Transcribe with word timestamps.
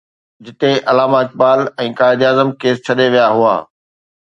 جتي 0.47 0.71
علامه 0.91 1.17
اقبال 1.27 1.61
۽ 1.85 1.93
قائداعظم 2.03 2.49
کيس 2.65 2.77
ڇڏي 2.85 3.07
ويا 3.17 3.27
هئا. 3.41 3.57